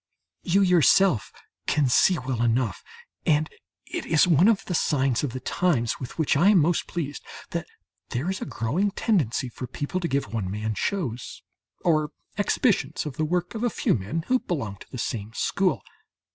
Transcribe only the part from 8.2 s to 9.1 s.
is a growing